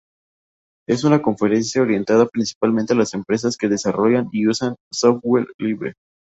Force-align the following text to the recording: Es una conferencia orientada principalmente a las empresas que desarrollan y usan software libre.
Es 0.89 1.03
una 1.03 1.21
conferencia 1.21 1.79
orientada 1.83 2.25
principalmente 2.27 2.93
a 2.93 2.95
las 2.97 3.13
empresas 3.13 3.55
que 3.55 3.67
desarrollan 3.69 4.29
y 4.31 4.47
usan 4.47 4.75
software 4.91 5.45
libre. 5.59 5.93